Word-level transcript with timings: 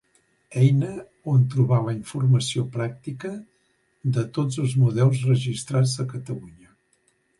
Eina 0.61 0.87
on 1.33 1.43
trobar 1.55 1.81
la 1.89 1.93
informació 1.97 2.63
pràctica 2.77 3.33
de 4.17 4.27
tots 4.39 4.61
els 4.65 4.75
museus 4.85 5.23
registrats 5.33 5.95
de 6.01 6.07
Catalunya. 6.15 6.75